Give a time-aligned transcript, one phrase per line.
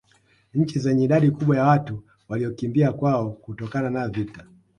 [0.53, 4.45] Nchi zenye idadi kubwa ya watu waliokimbia kwao kutokana na vita